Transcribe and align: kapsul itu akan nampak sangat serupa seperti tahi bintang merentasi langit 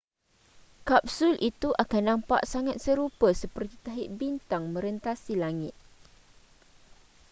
kapsul 0.89 1.33
itu 1.51 1.69
akan 1.83 2.01
nampak 2.09 2.41
sangat 2.51 2.77
serupa 2.85 3.29
seperti 3.41 3.75
tahi 3.85 4.05
bintang 4.19 4.63
merentasi 4.75 5.33
langit 5.43 5.75